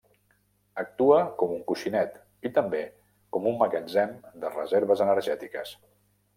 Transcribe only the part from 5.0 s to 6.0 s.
energètiques.